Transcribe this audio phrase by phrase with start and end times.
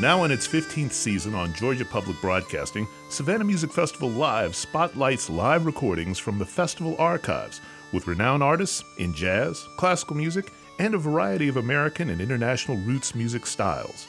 [0.00, 5.66] Now in its 15th season on Georgia Public Broadcasting, Savannah Music Festival Live spotlights live
[5.66, 7.60] recordings from the festival archives
[7.92, 13.16] with renowned artists in jazz, classical music, and a variety of American and international roots
[13.16, 14.06] music styles.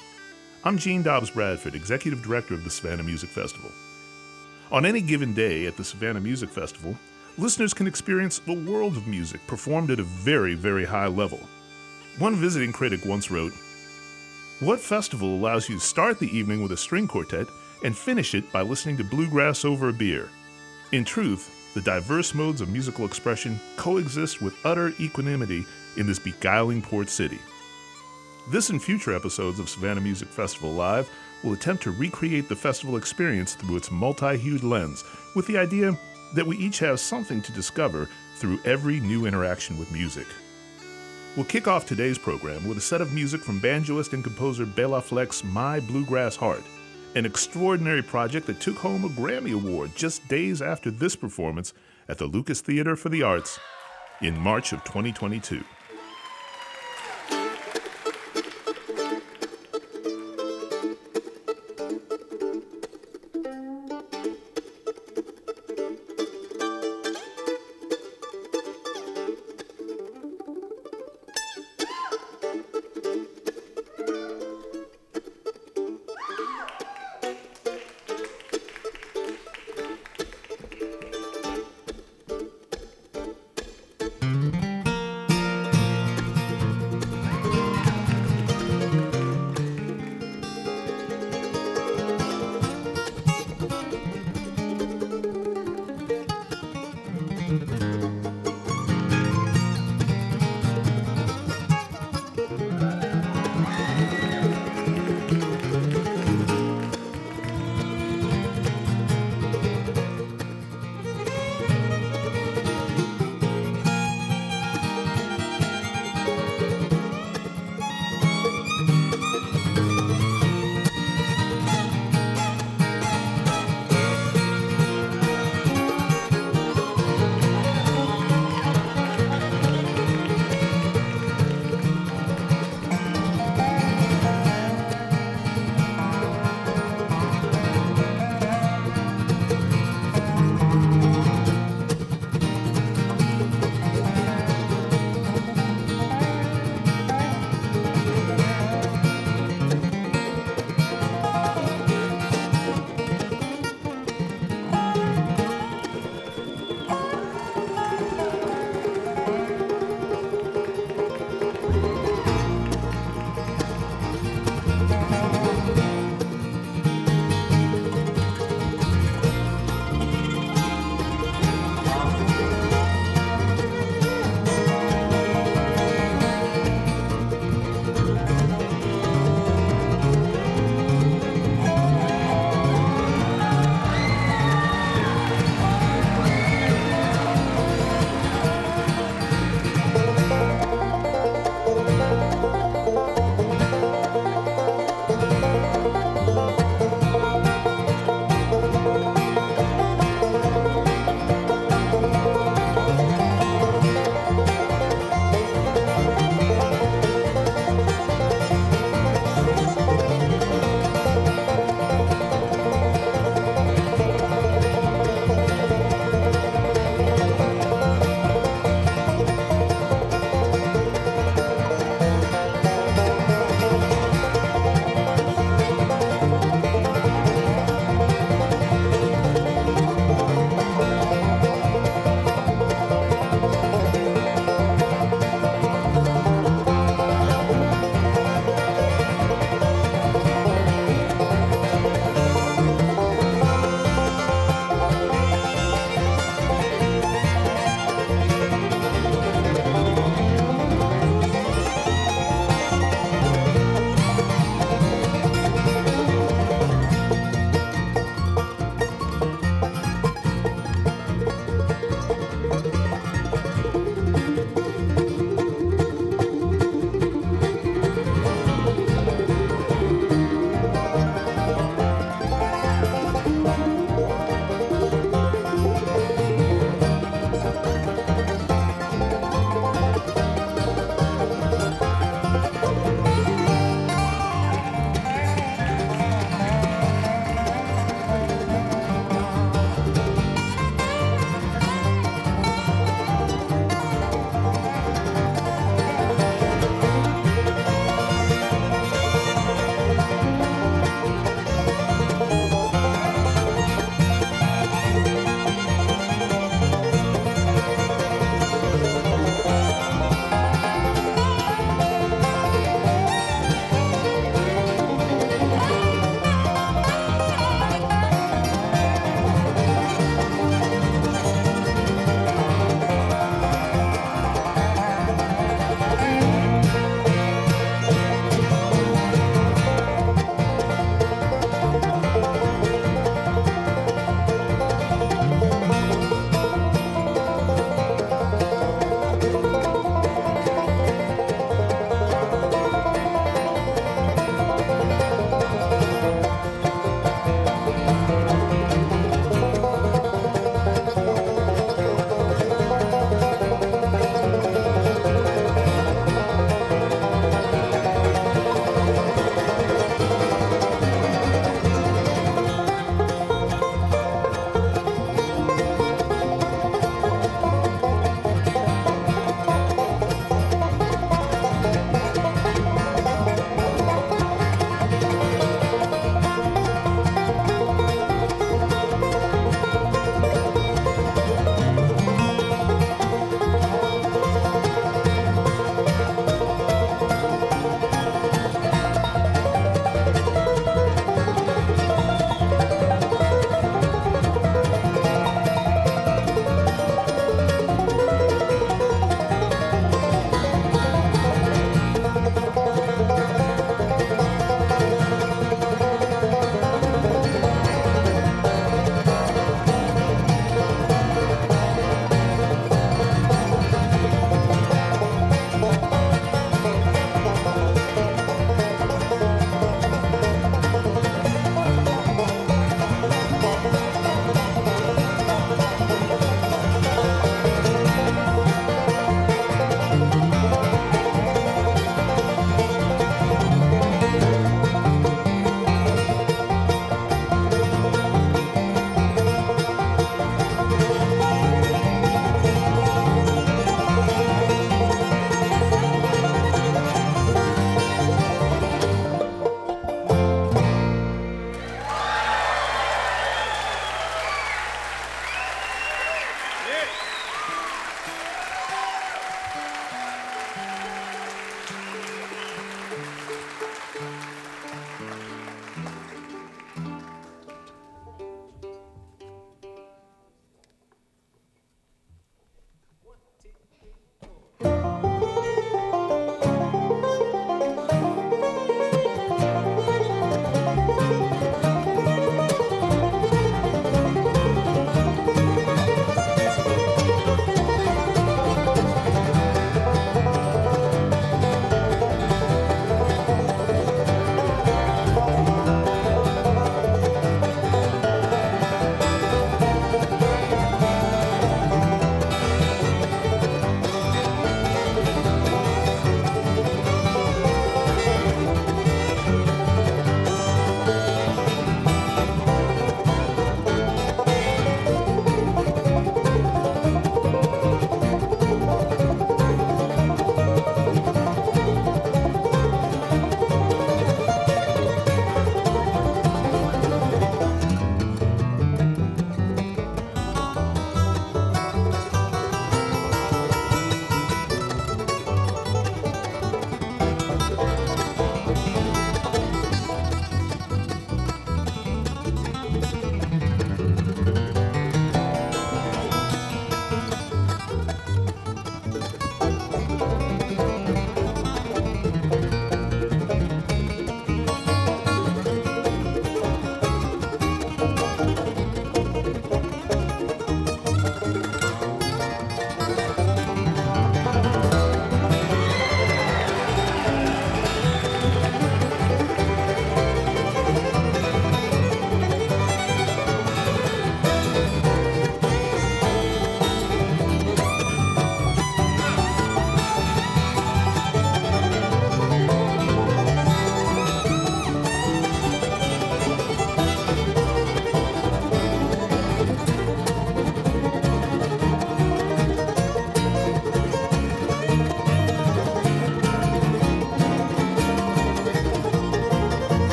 [0.64, 3.72] I'm Gene Dobbs Bradford, Executive Director of the Savannah Music Festival.
[4.72, 6.96] On any given day at the Savannah Music Festival,
[7.40, 11.40] listeners can experience a world of music performed at a very, very high level.
[12.20, 13.54] One visiting critic once wrote,
[14.60, 17.48] What festival allows you to start the evening with a string quartet
[17.82, 20.28] and finish it by listening to bluegrass over a beer?
[20.92, 26.82] In truth, the diverse modes of musical expression coexist with utter equanimity in this beguiling
[26.82, 27.40] port city.
[28.50, 31.10] This and future episodes of Savannah Music Festival Live
[31.42, 35.06] will attempt to recreate the festival experience through its multi hued lens,
[35.38, 35.98] with the idea
[36.36, 40.28] that we each have something to discover through every new interaction with music.
[41.36, 45.00] We'll kick off today's program with a set of music from banjoist and composer Bela
[45.00, 46.64] Fleck's My Bluegrass Heart,
[47.16, 51.74] an extraordinary project that took home a Grammy Award just days after this performance
[52.08, 53.60] at the Lucas Theater for the Arts
[54.22, 55.64] in March of 2022.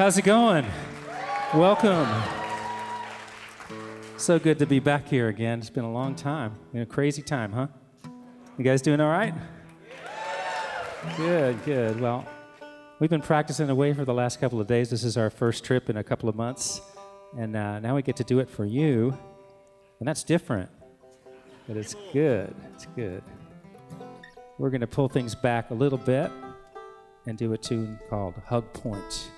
[0.00, 0.64] How's it going?
[1.52, 2.08] Welcome.
[4.16, 5.58] So good to be back here again.
[5.58, 6.54] It's been a long time.
[6.72, 7.66] Been a crazy time, huh?
[8.56, 9.34] You guys doing all right?
[11.18, 12.00] Good, good.
[12.00, 12.26] Well,
[12.98, 14.88] we've been practicing away for the last couple of days.
[14.88, 16.80] This is our first trip in a couple of months.
[17.36, 19.14] And uh, now we get to do it for you.
[19.98, 20.70] And that's different.
[21.68, 22.54] But it's good.
[22.72, 23.22] It's good.
[24.56, 26.30] We're going to pull things back a little bit
[27.26, 29.30] and do a tune called Hug Point.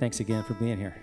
[0.00, 0.94] Thanks again for being here.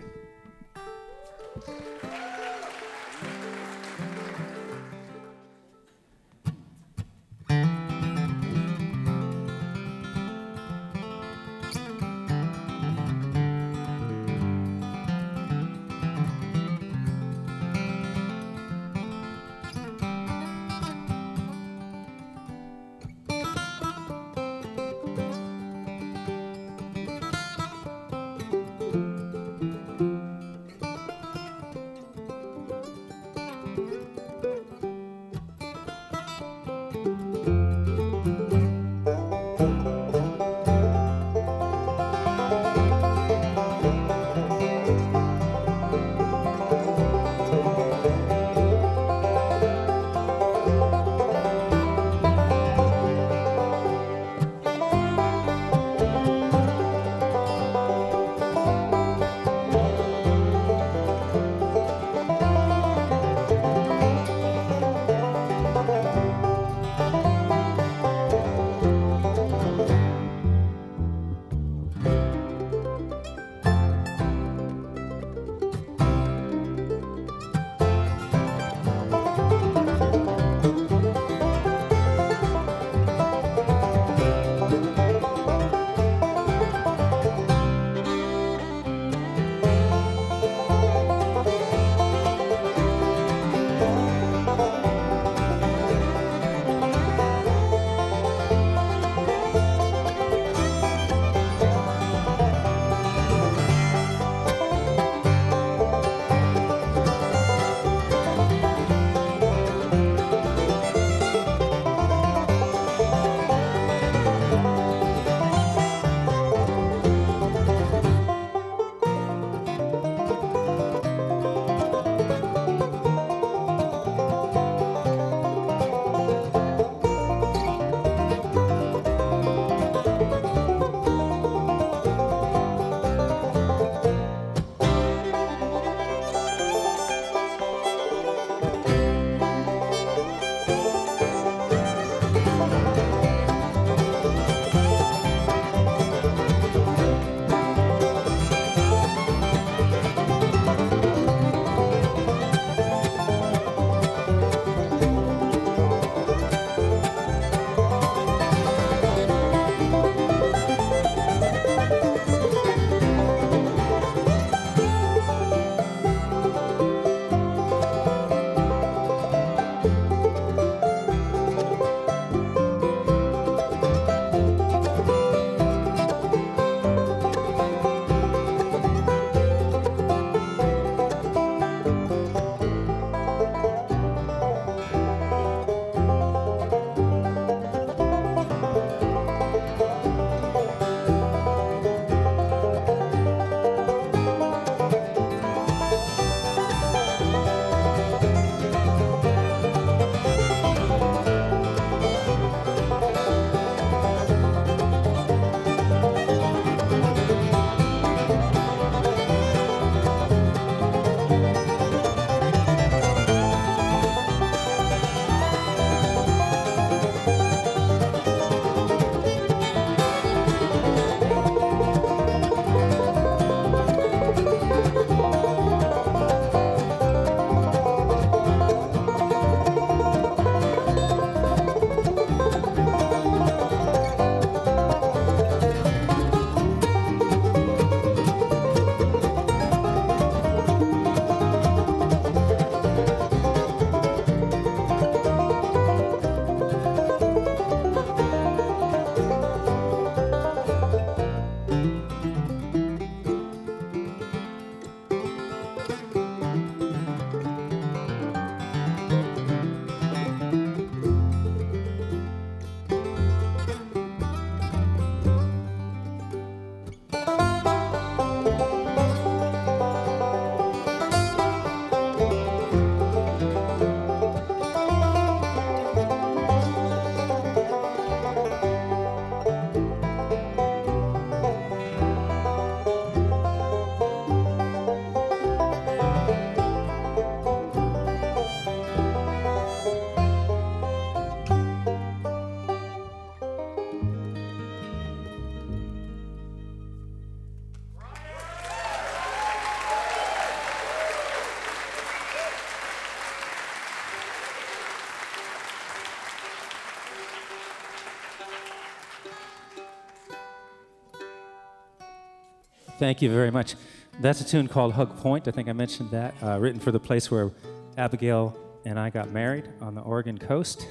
[313.00, 313.76] Thank you very much.
[314.22, 315.48] That's a tune called Hug Point.
[315.48, 316.34] I think I mentioned that.
[316.42, 317.52] Uh, written for the place where
[317.96, 320.88] Abigail and I got married on the Oregon coast.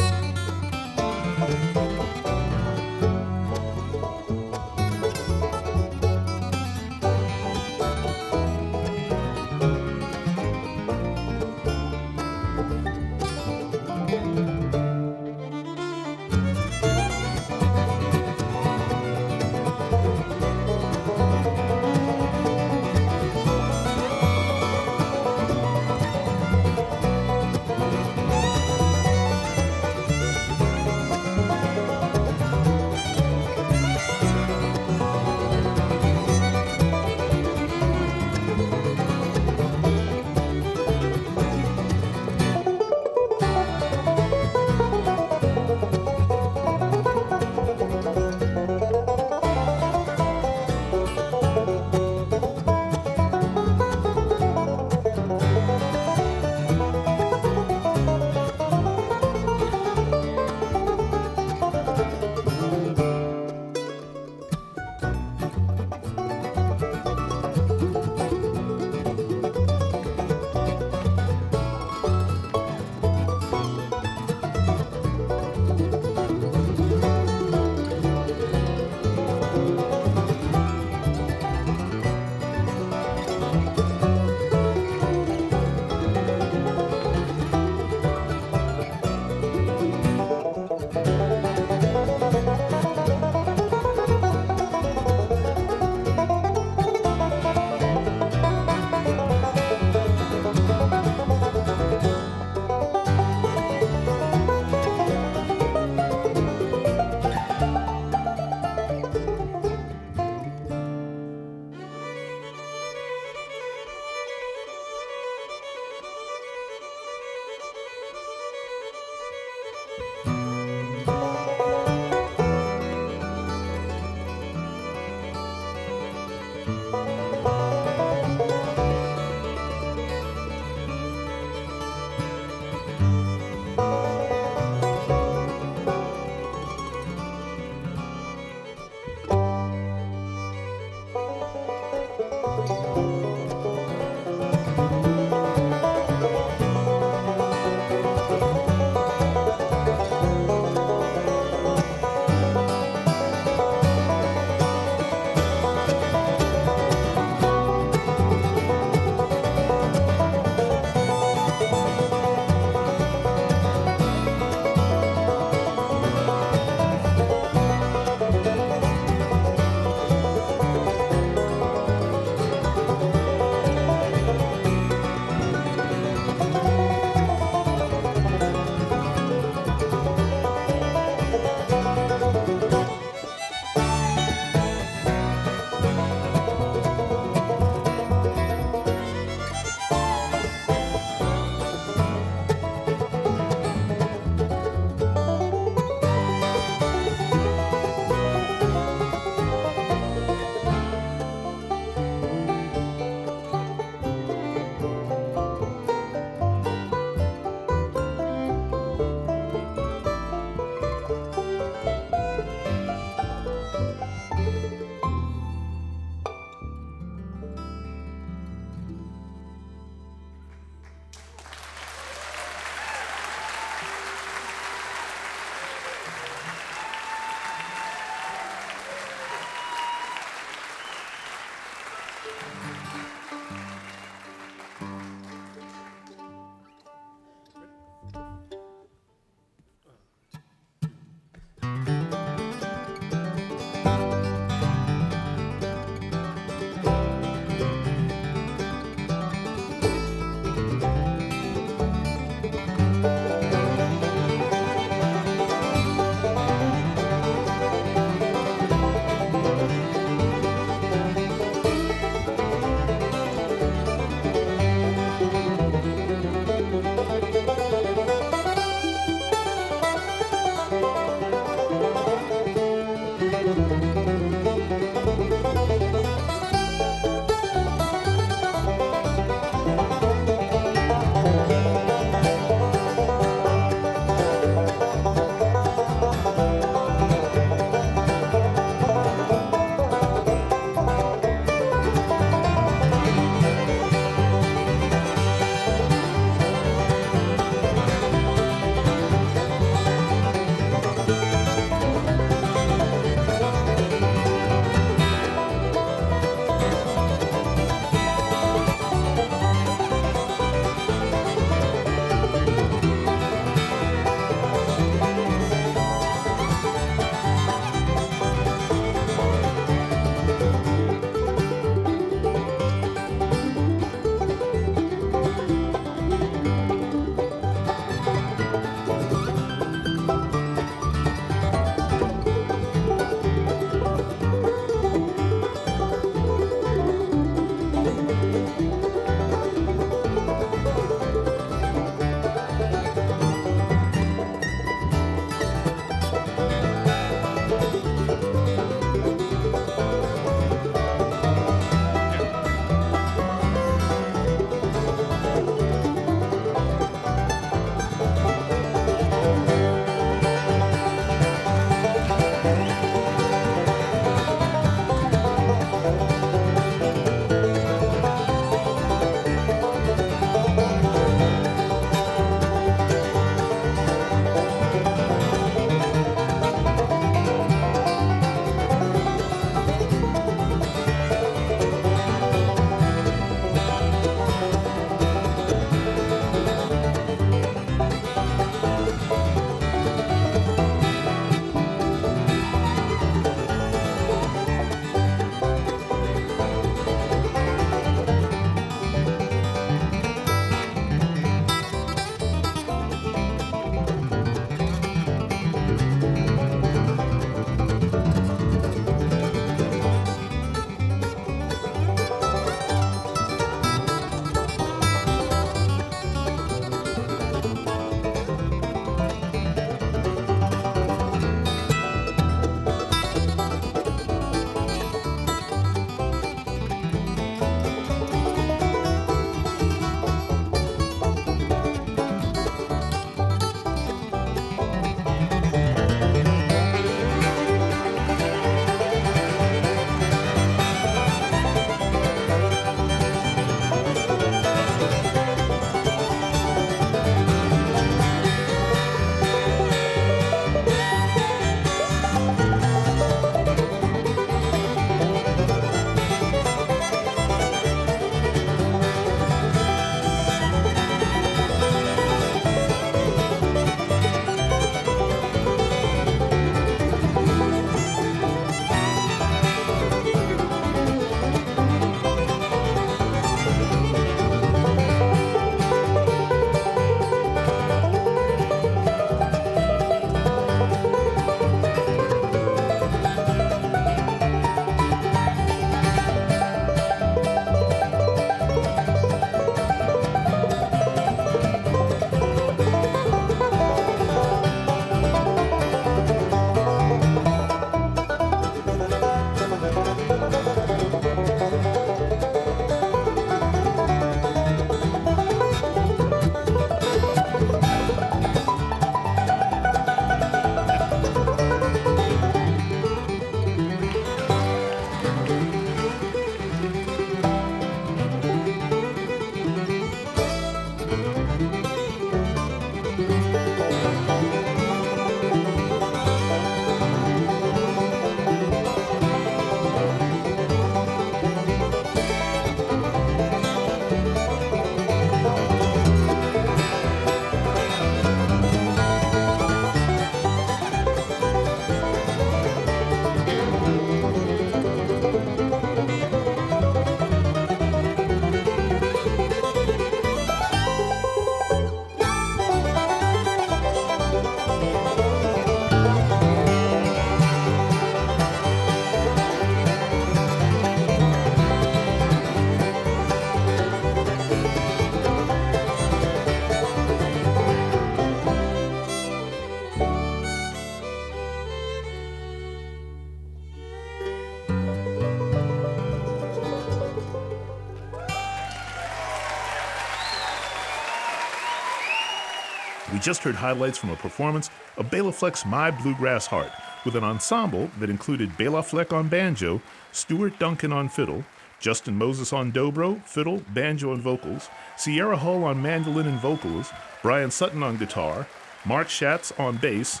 [583.06, 586.50] Just heard highlights from a performance of Bela Fleck's My Bluegrass Heart
[586.84, 591.24] with an ensemble that included Bela Fleck on banjo, Stuart Duncan on fiddle,
[591.60, 597.30] Justin Moses on dobro, fiddle, banjo, and vocals, Sierra Hull on mandolin and vocals, Bryan
[597.30, 598.26] Sutton on guitar,
[598.64, 600.00] Mark Schatz on bass,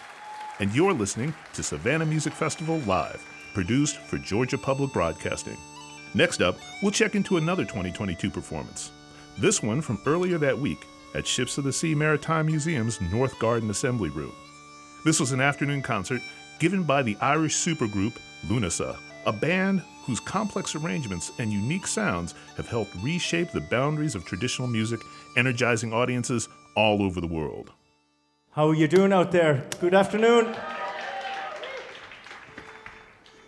[0.58, 5.56] and you're listening to Savannah Music Festival Live, produced for Georgia Public Broadcasting.
[6.14, 8.90] Next up, we'll check into another 2022 performance.
[9.38, 10.84] This one from earlier that week
[11.16, 14.34] at Ships of the Sea Maritime Museum's North Garden Assembly Room.
[15.02, 16.20] This was an afternoon concert
[16.58, 18.12] given by the Irish supergroup
[18.46, 24.26] Lunasa, a band whose complex arrangements and unique sounds have helped reshape the boundaries of
[24.26, 25.00] traditional music,
[25.38, 27.72] energizing audiences all over the world.
[28.52, 29.66] How are you doing out there?
[29.80, 30.54] Good afternoon.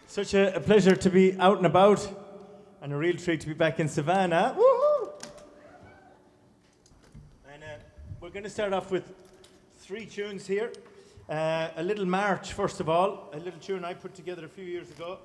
[0.07, 2.09] Such a, pleasure to be out and about,
[2.81, 4.57] and a real treat to be back in Savannah.
[4.59, 4.88] Woohoo!
[7.61, 7.83] And uh,
[8.21, 9.13] we're going to start off with
[9.79, 10.71] three tunes here.
[11.29, 14.65] Uh, a little march, first of all, a little tune I put together a few
[14.65, 15.19] years ago.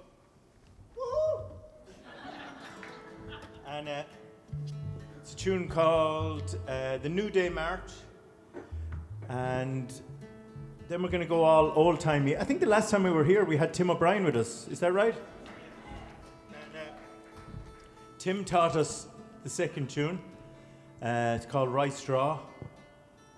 [3.68, 4.04] And uh,
[5.22, 7.92] it's a tune called uh, The New Day March.
[9.30, 9.94] And
[10.90, 12.36] then we're going to go all old timey.
[12.36, 14.68] I think the last time we were here, we had Tim O'Brien with us.
[14.70, 15.16] Is that right?
[16.48, 16.94] And, uh,
[18.18, 19.08] Tim taught us
[19.44, 20.20] the second tune.
[21.04, 22.40] Uh, it's called Rice Straw.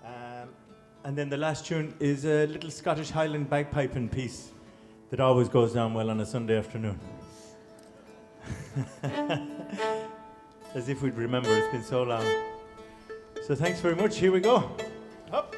[0.04, 0.50] Um,
[1.02, 4.50] and then the last tune is a little Scottish Highland bagpiping piece
[5.10, 7.00] that always goes down well on a Sunday afternoon.
[10.74, 12.24] As if we'd remember, it's been so long.
[13.44, 14.18] So thanks very much.
[14.18, 14.70] Here we go.
[15.32, 15.55] Up.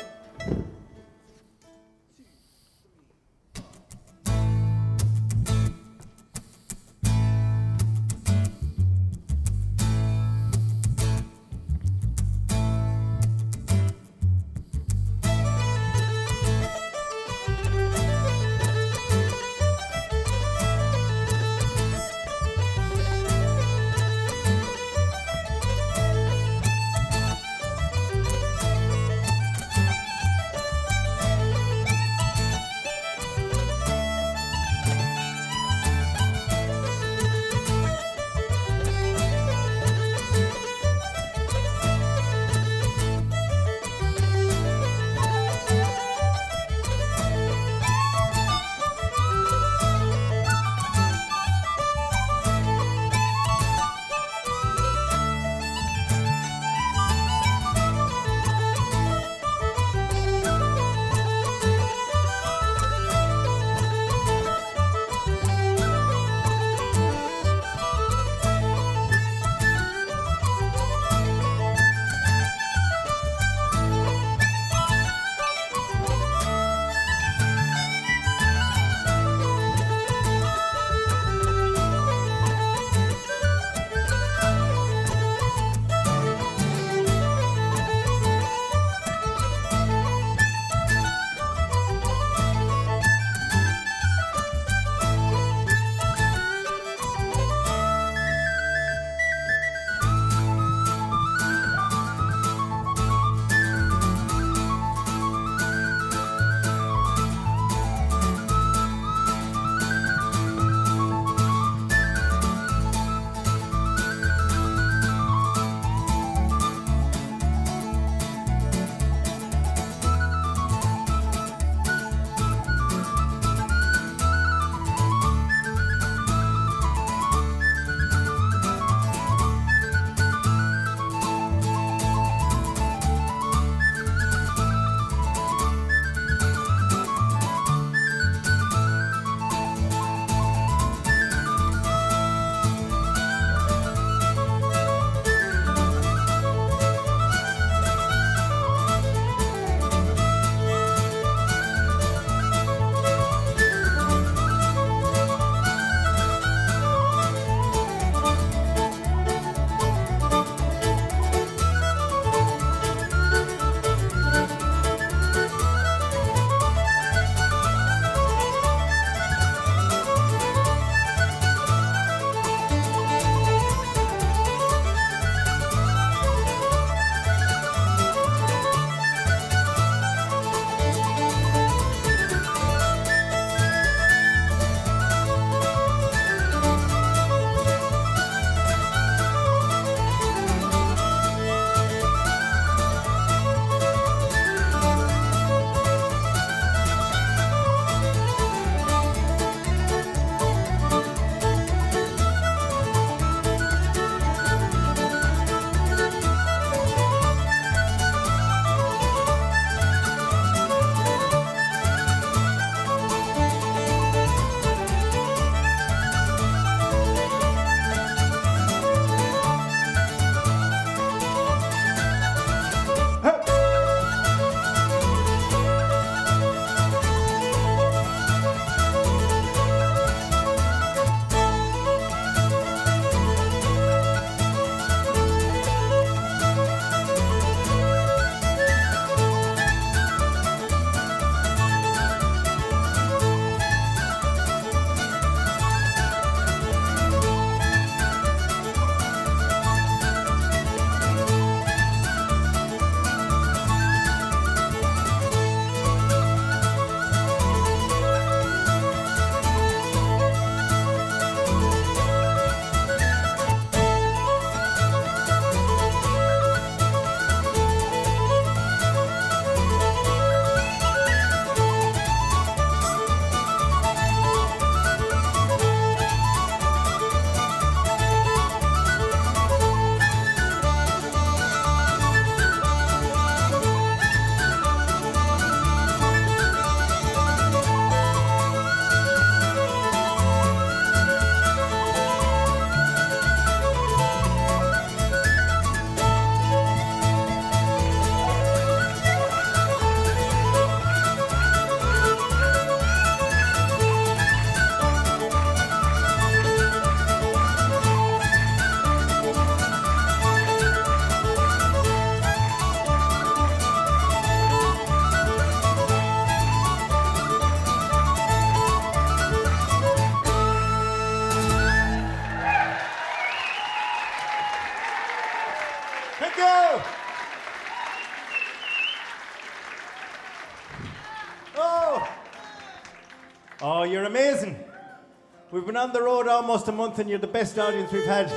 [335.79, 338.31] On the road almost a month and you're the best audience we've had.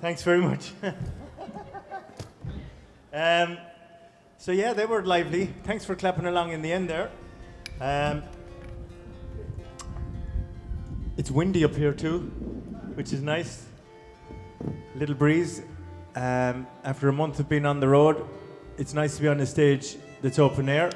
[0.00, 0.72] Thanks very much.
[3.12, 3.56] um,
[4.36, 5.46] so, yeah, they were lively.
[5.62, 7.10] Thanks for clapping along in the end there.
[7.80, 8.22] Um,
[11.16, 12.18] it's windy up here too,
[12.94, 13.64] which is nice.
[14.96, 15.62] Little breeze.
[16.16, 18.26] Um, after a month of being on the road,
[18.76, 20.90] it's nice to be on the stage that's open air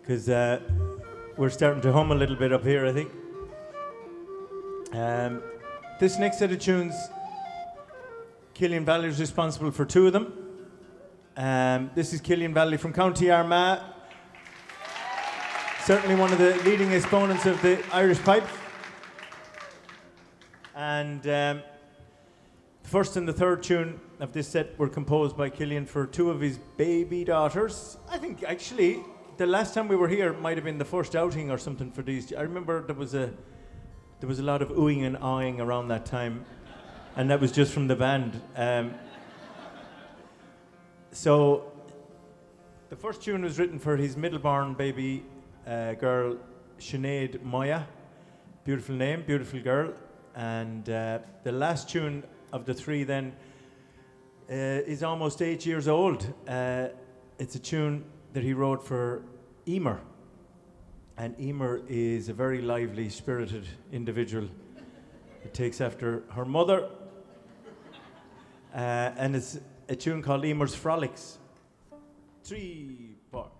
[0.00, 0.58] because uh,
[1.36, 3.12] we're starting to hum a little bit up here, I think.
[4.92, 5.40] Um,
[6.00, 6.96] this next set of tunes,
[8.54, 10.32] Killian Vallely is responsible for two of them.
[11.36, 13.78] Um, this is Killian Vallely from County Armagh,
[15.84, 18.48] certainly one of the leading exponents of the Irish pipe.
[20.74, 21.62] And um,
[22.82, 26.30] the first and the third tune of this set were composed by Killian for two
[26.30, 27.98] of his baby daughters.
[28.08, 29.00] I think actually
[29.36, 32.02] the last time we were here might have been the first outing or something for
[32.02, 32.32] these.
[32.32, 33.32] I remember there was a
[34.20, 36.44] there was a lot of oohing and awing around that time,
[37.16, 38.40] and that was just from the band.
[38.54, 38.94] Um,
[41.10, 41.72] so
[42.88, 45.24] the first tune was written for his middle-born baby
[45.66, 46.36] uh, girl,
[46.78, 47.88] Sinead Moya.
[48.62, 49.92] Beautiful name, beautiful girl.
[50.36, 53.32] And uh, the last tune of the three then
[54.54, 56.32] is almost eight years old.
[56.46, 56.88] Uh,
[57.38, 59.22] it's a tune that he wrote for
[59.66, 60.00] Emer.
[61.16, 64.48] And Emer is a very lively, spirited individual.
[65.44, 66.88] It takes after her mother.
[68.74, 71.38] Uh, and it's a tune called Emer's Frolics.
[72.44, 73.50] Three, four.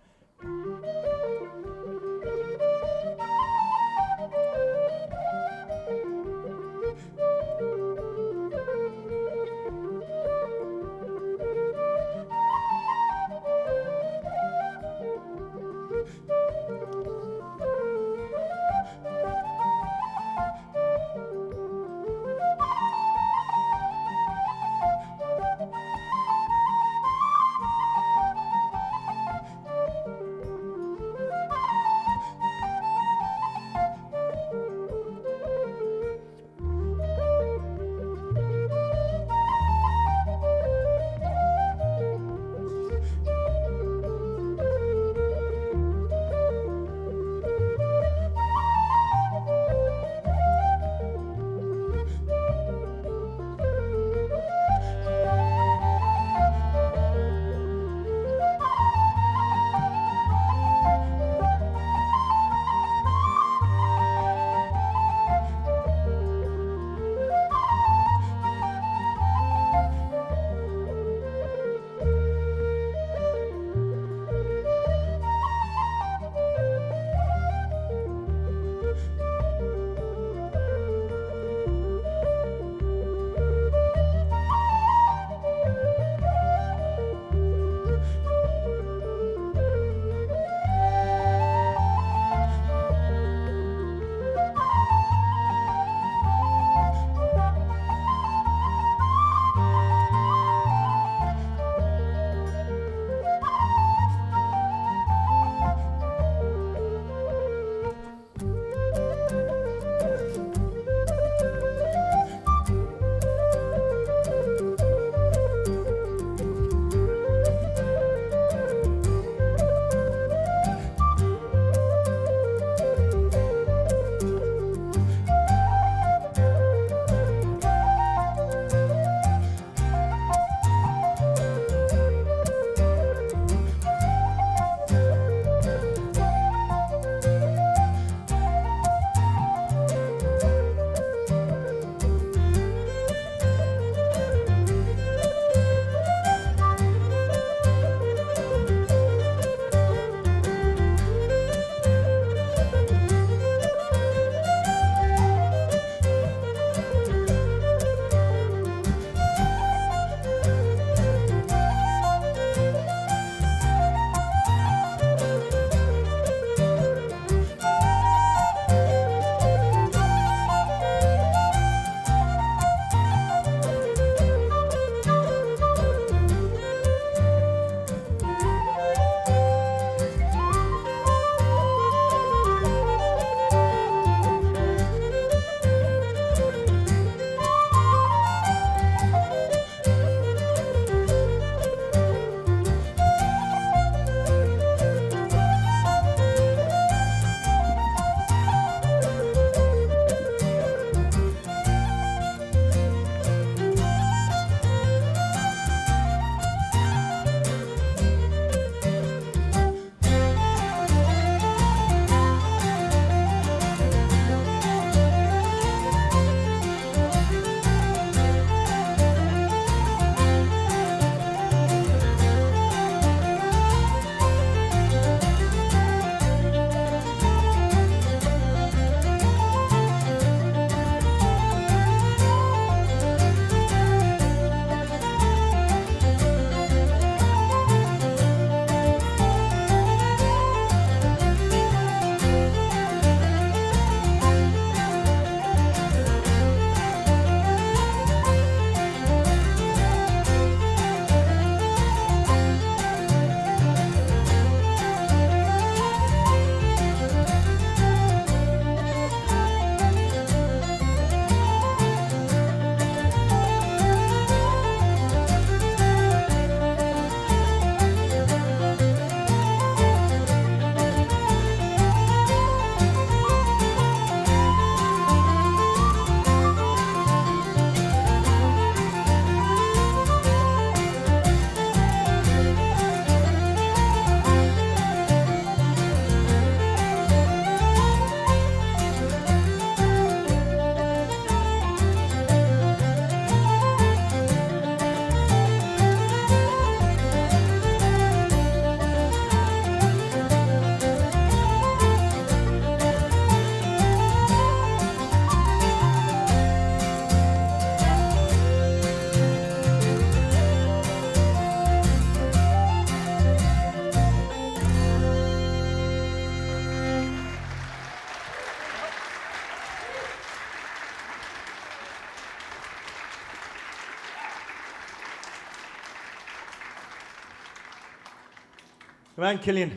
[329.22, 329.70] Come Killian.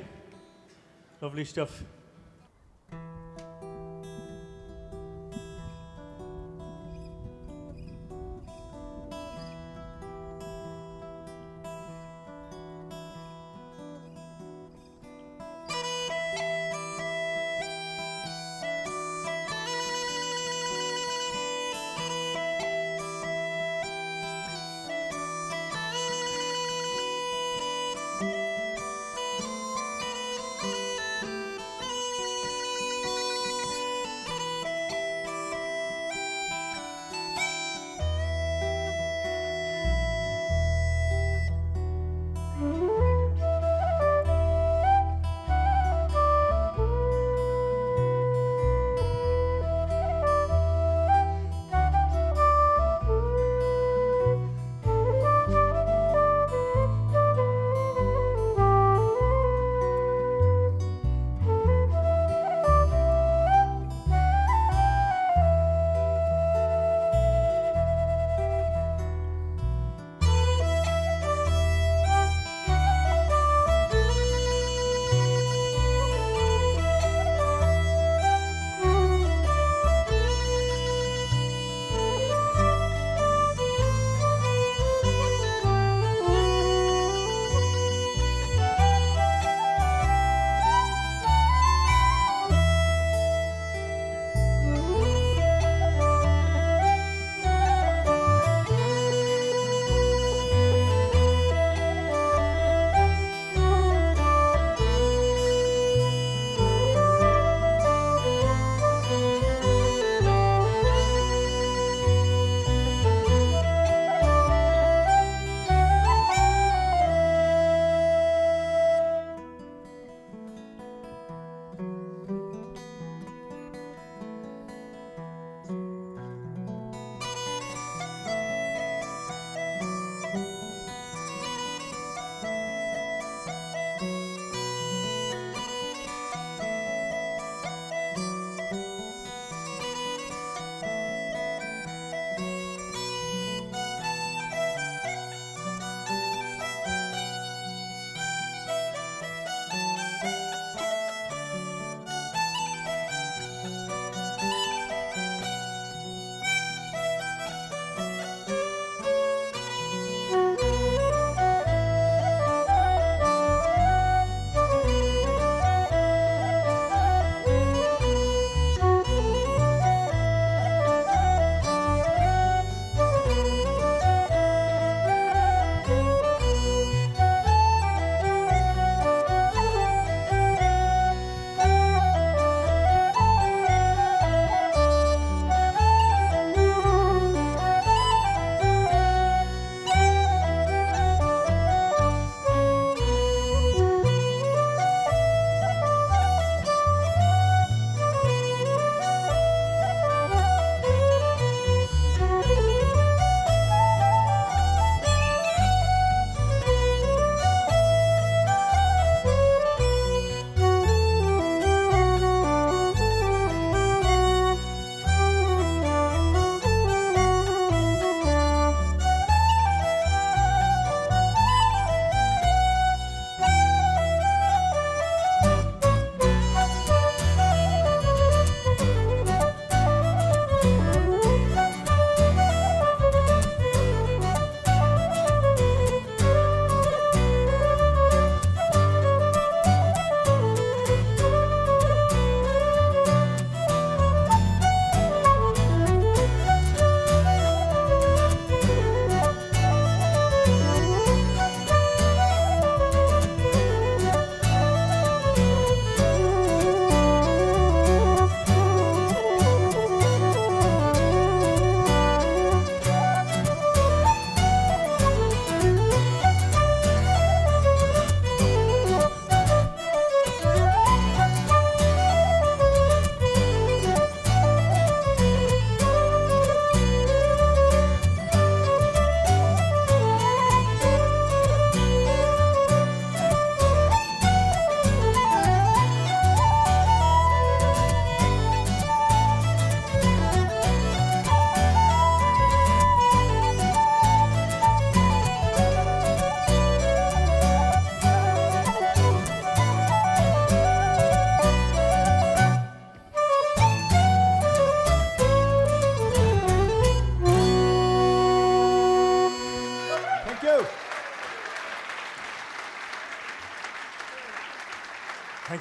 [1.21, 1.83] Lovely stuff.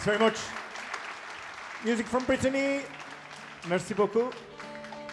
[0.04, 0.38] Thanks very much.
[1.82, 2.82] Music from Brittany.
[3.70, 4.34] Merci beaucoup.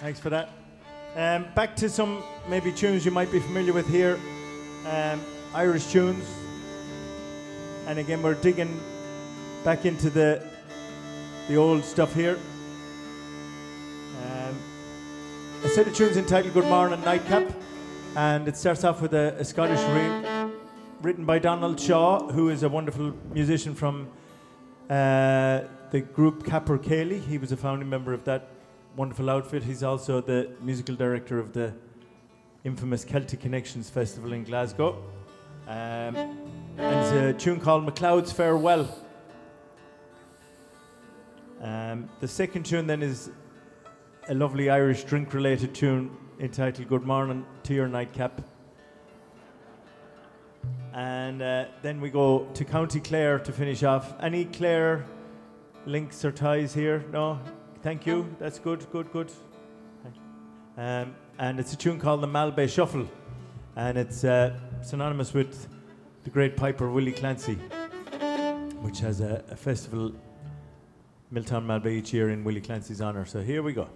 [0.02, 0.50] Thanks for that.
[1.16, 4.20] Um, back to some maybe tunes you might be familiar with here.
[4.86, 5.22] Um,
[5.54, 6.26] Irish tunes.
[7.88, 8.82] And again, we're digging
[9.64, 10.46] back into the
[11.48, 12.38] the old stuff here.
[14.26, 14.58] Um,
[15.64, 17.50] a set of tunes entitled Good Morning and Nightcap,
[18.18, 20.52] and it starts off with a, a Scottish reel
[21.02, 24.10] written by Donald Shaw, who is a wonderful musician from
[24.92, 27.22] the group Capercaillie.
[27.22, 28.48] He was a founding member of that
[28.96, 29.64] wonderful outfit.
[29.64, 31.74] He's also the musical director of the
[32.64, 35.02] infamous Celtic Connections Festival in Glasgow.
[35.68, 36.16] Um,
[36.78, 38.88] and a tune called MacLeod's Farewell.
[41.62, 43.30] Um, the second tune then is
[44.28, 48.42] a lovely Irish drink related tune entitled Good Morning to Your Nightcap.
[50.94, 54.14] And uh, then we go to County Clare to finish off.
[54.22, 55.06] Any Clare
[55.86, 57.06] links or ties here?
[57.12, 57.40] No?
[57.82, 58.36] Thank you.
[58.40, 59.32] That's good, good, good.
[60.78, 63.08] Um, and it's a tune called the Malbay Shuffle.
[63.76, 65.68] And it's uh, synonymous with
[66.24, 67.56] the great piper Willie Clancy,
[68.82, 70.14] which has a, a festival,
[71.34, 73.26] Miltown Malbay, each year in Willie Clancy's honour.
[73.26, 73.88] So here we go.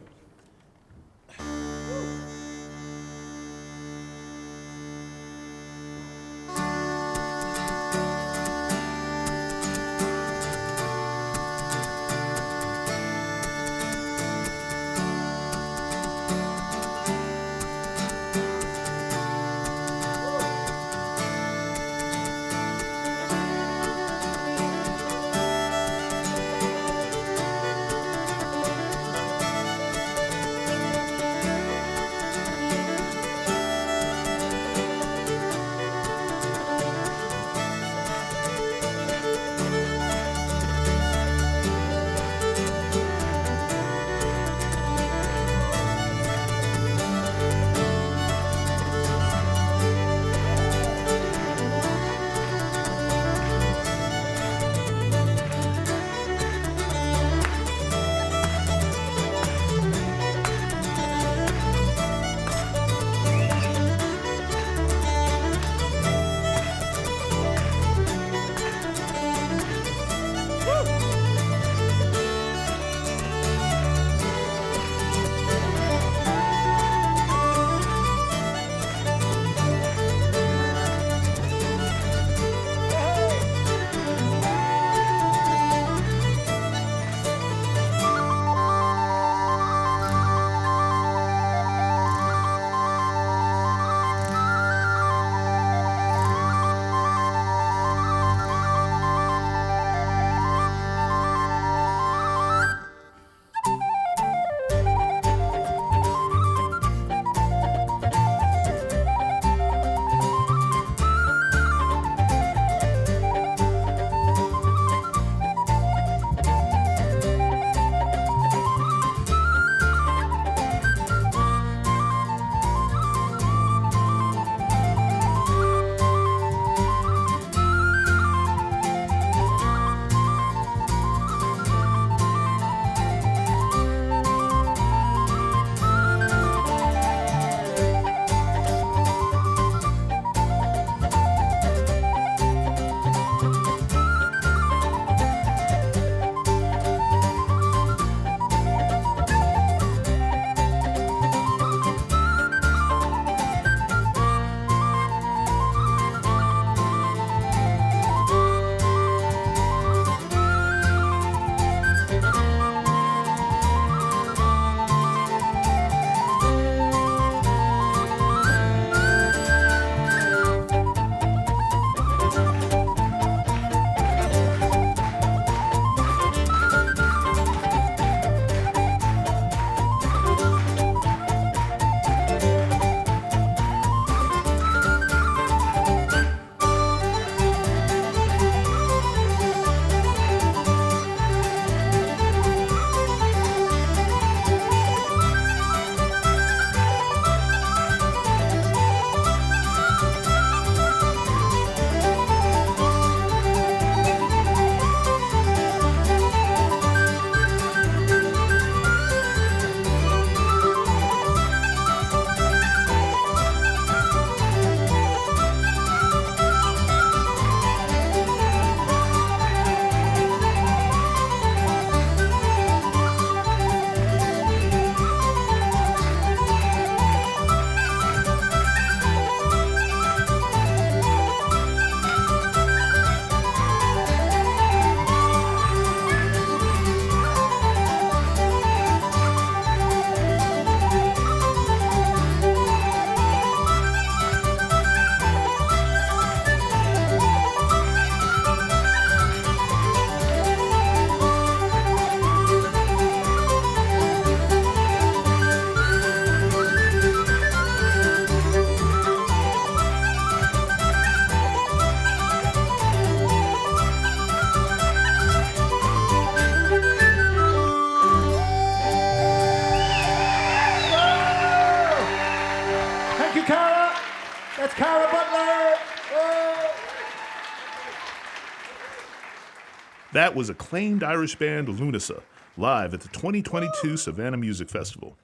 [280.35, 282.21] Was acclaimed Irish band Lunasa,
[282.57, 285.15] live at the 2022 Savannah Music Festival.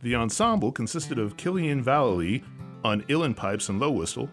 [0.00, 2.42] The ensemble consisted of Killian Vallely
[2.82, 4.30] on uilleann pipes and low whistle,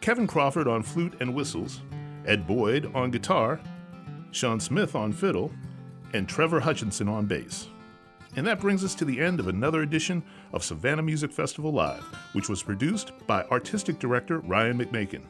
[0.00, 1.82] Kevin Crawford on flute and whistles,
[2.26, 3.60] Ed Boyd on guitar,
[4.30, 5.52] Sean Smith on fiddle,
[6.14, 7.68] and Trevor Hutchinson on bass.
[8.36, 10.22] And that brings us to the end of another edition
[10.54, 15.26] of Savannah Music Festival Live, which was produced by artistic director Ryan McMaken.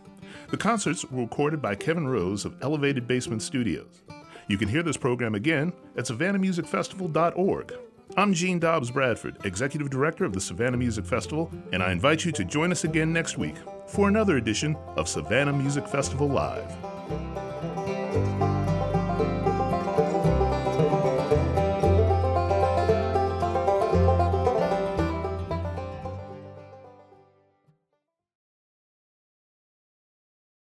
[0.53, 4.03] The concerts were recorded by Kevin Rose of Elevated Basement Studios.
[4.49, 7.73] You can hear this program again at savannahmusicfestival.org.
[8.19, 12.33] I'm Gene Dobbs Bradford, Executive Director of the Savannah Music Festival, and I invite you
[12.33, 16.71] to join us again next week for another edition of Savannah Music Festival Live.